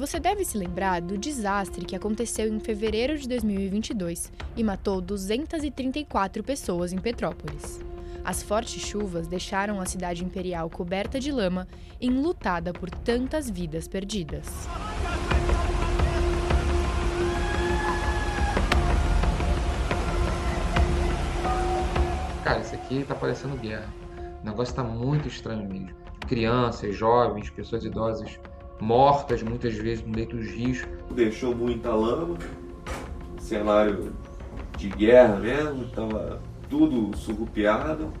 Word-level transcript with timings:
Você 0.00 0.18
deve 0.18 0.46
se 0.46 0.56
lembrar 0.56 1.02
do 1.02 1.18
desastre 1.18 1.84
que 1.84 1.94
aconteceu 1.94 2.48
em 2.48 2.58
fevereiro 2.58 3.18
de 3.18 3.28
2022 3.28 4.32
e 4.56 4.64
matou 4.64 4.98
234 4.98 6.42
pessoas 6.42 6.94
em 6.94 6.96
Petrópolis. 6.96 7.84
As 8.24 8.42
fortes 8.42 8.80
chuvas 8.80 9.26
deixaram 9.28 9.78
a 9.78 9.84
cidade 9.84 10.24
imperial 10.24 10.70
coberta 10.70 11.20
de 11.20 11.30
lama, 11.30 11.68
enlutada 12.00 12.72
por 12.72 12.88
tantas 12.88 13.50
vidas 13.50 13.86
perdidas. 13.86 14.46
Cara, 22.42 22.60
isso 22.60 22.74
aqui 22.74 23.04
tá 23.04 23.14
parecendo 23.14 23.54
guerra. 23.58 23.92
O 24.42 24.46
negócio 24.46 24.74
tá 24.74 24.82
muito 24.82 25.28
estranho 25.28 25.68
mesmo. 25.68 25.90
Crianças, 26.26 26.96
jovens, 26.96 27.50
pessoas 27.50 27.84
idosas 27.84 28.40
mortas 28.80 29.42
muitas 29.42 29.74
vezes 29.74 30.04
no 30.04 30.14
leito 30.14 30.36
dos 30.36 30.46
rios. 30.46 30.84
Deixou 31.10 31.54
muita 31.54 31.92
lama, 31.92 32.38
cenário 33.38 34.14
de 34.76 34.88
guerra 34.88 35.36
mesmo, 35.36 35.84
estava 35.84 36.40
tudo 36.68 37.16
surrupiado. 37.16 38.12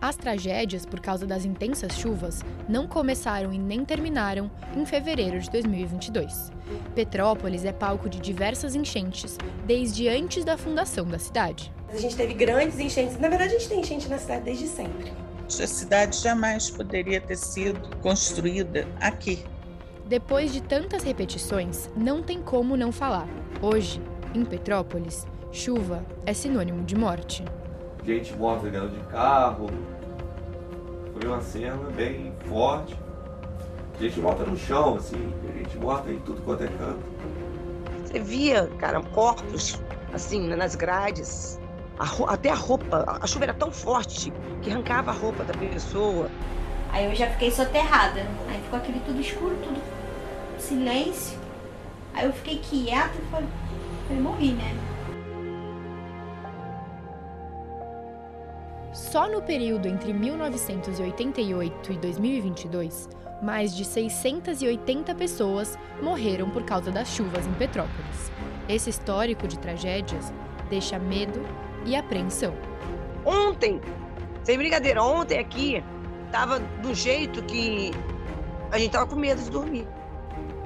As 0.00 0.14
tragédias 0.14 0.84
por 0.84 1.00
causa 1.00 1.26
das 1.26 1.44
intensas 1.44 1.98
chuvas 1.98 2.44
não 2.68 2.86
começaram 2.86 3.52
e 3.52 3.58
nem 3.58 3.84
terminaram 3.84 4.50
em 4.76 4.84
fevereiro 4.84 5.40
de 5.40 5.50
2022. 5.50 6.52
Petrópolis 6.94 7.64
é 7.64 7.72
palco 7.72 8.08
de 8.08 8.20
diversas 8.20 8.74
enchentes 8.74 9.38
desde 9.66 10.08
antes 10.08 10.44
da 10.44 10.56
fundação 10.56 11.06
da 11.06 11.18
cidade. 11.18 11.72
A 11.88 11.96
gente 11.96 12.16
teve 12.16 12.34
grandes 12.34 12.78
enchentes. 12.78 13.18
Na 13.18 13.28
verdade, 13.28 13.54
a 13.54 13.58
gente 13.58 13.68
tem 13.68 13.80
enchente 13.80 14.08
na 14.08 14.18
cidade 14.18 14.44
desde 14.44 14.66
sempre. 14.66 15.12
A 15.46 15.66
cidade 15.66 16.16
jamais 16.18 16.70
poderia 16.70 17.20
ter 17.20 17.36
sido 17.36 17.96
construída 17.98 18.86
aqui. 19.00 19.44
Depois 20.06 20.52
de 20.52 20.62
tantas 20.62 21.02
repetições, 21.02 21.90
não 21.96 22.22
tem 22.22 22.40
como 22.40 22.76
não 22.76 22.92
falar. 22.92 23.26
Hoje, 23.60 24.00
em 24.32 24.44
Petrópolis, 24.44 25.26
chuva 25.50 26.06
é 26.24 26.32
sinônimo 26.32 26.84
de 26.84 26.94
morte. 26.94 27.44
Gente 28.04 28.32
morta 28.36 28.70
dentro 28.70 28.90
de 28.90 29.00
carro. 29.08 29.66
Foi 31.12 31.28
uma 31.28 31.40
cena 31.40 31.90
bem 31.96 32.32
forte. 32.48 32.96
Gente 34.00 34.20
morta 34.20 34.44
no 34.44 34.56
chão, 34.56 34.94
assim. 34.94 35.34
Gente 35.56 35.76
morta 35.76 36.12
em 36.12 36.20
tudo 36.20 36.40
quanto 36.42 36.62
é 36.62 36.68
canto. 36.68 37.00
Você 38.04 38.20
via, 38.20 38.68
cara, 38.78 39.02
corpos, 39.02 39.82
assim, 40.12 40.46
nas 40.54 40.76
grades. 40.76 41.58
A 41.98 42.32
até 42.32 42.50
a 42.50 42.54
roupa. 42.54 43.18
A 43.20 43.26
chuva 43.26 43.46
era 43.46 43.54
tão 43.54 43.72
forte 43.72 44.32
que 44.62 44.70
arrancava 44.70 45.10
a 45.10 45.14
roupa 45.14 45.42
da 45.42 45.54
pessoa. 45.54 46.30
Aí 46.96 47.04
eu 47.04 47.14
já 47.14 47.28
fiquei 47.28 47.50
soterrada. 47.50 48.22
Aí 48.48 48.58
ficou 48.62 48.78
aquele 48.78 49.00
tudo 49.00 49.20
escuro, 49.20 49.54
tudo 49.62 49.78
silêncio. 50.58 51.38
Aí 52.14 52.24
eu 52.24 52.32
fiquei 52.32 52.58
quieta 52.58 53.12
e 53.18 53.30
falei, 53.30 53.48
falei 54.08 54.22
morri, 54.22 54.52
né? 54.52 54.74
Só 58.94 59.28
no 59.28 59.42
período 59.42 59.86
entre 59.86 60.14
1988 60.14 61.92
e 61.92 61.96
2022, 61.98 63.10
mais 63.42 63.76
de 63.76 63.84
680 63.84 65.14
pessoas 65.16 65.78
morreram 66.00 66.48
por 66.48 66.62
causa 66.62 66.90
das 66.90 67.08
chuvas 67.08 67.46
em 67.46 67.52
Petrópolis. 67.52 68.32
Esse 68.66 68.88
histórico 68.88 69.46
de 69.46 69.58
tragédias 69.58 70.32
deixa 70.70 70.98
medo 70.98 71.42
e 71.84 71.94
apreensão. 71.94 72.54
Ontem, 73.22 73.82
sem 74.42 74.56
brincadeira, 74.56 75.02
ontem 75.02 75.38
aqui 75.38 75.84
tava 76.30 76.60
do 76.82 76.94
jeito 76.94 77.42
que 77.42 77.92
a 78.70 78.78
gente 78.78 78.90
tava 78.90 79.06
com 79.06 79.16
medo 79.16 79.42
de 79.42 79.50
dormir. 79.50 79.86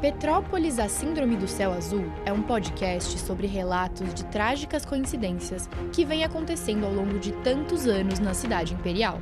Petrópolis, 0.00 0.78
a 0.78 0.88
Síndrome 0.88 1.36
do 1.36 1.48
Céu 1.48 1.72
Azul 1.72 2.04
é 2.26 2.32
um 2.32 2.42
podcast 2.42 3.18
sobre 3.18 3.46
relatos 3.46 4.12
de 4.12 4.24
trágicas 4.26 4.84
coincidências 4.84 5.68
que 5.92 6.04
vem 6.04 6.24
acontecendo 6.24 6.84
ao 6.84 6.92
longo 6.92 7.18
de 7.18 7.32
tantos 7.32 7.86
anos 7.86 8.18
na 8.18 8.34
cidade 8.34 8.74
imperial. 8.74 9.18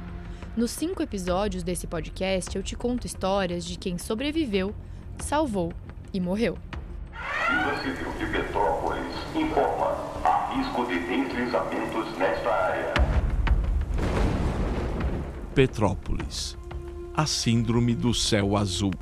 Nos 0.57 0.73
cinco 0.73 1.03
episódios 1.03 1.63
desse 1.63 1.87
podcast, 1.87 2.57
eu 2.57 2.63
te 2.63 2.75
conto 2.75 3.07
histórias 3.07 3.65
de 3.65 3.79
quem 3.79 3.97
sobreviveu, 3.97 4.75
salvou 5.19 5.73
e 6.13 6.21
morreu. 6.21 6.59
Vila 7.49 7.79
Civil 7.79 8.13
de 8.19 8.27
Petrópolis 8.27 9.17
informa: 9.35 9.97
há 10.25 10.53
risco 10.53 10.85
de 10.87 10.99
deslizamentos 10.99 12.19
nesta 12.19 12.51
área. 12.51 13.12
Petrópolis, 15.55 16.57
a 17.15 17.27
Síndrome 17.27 17.95
do 17.95 18.15
Céu 18.15 18.57
Azul. 18.57 18.93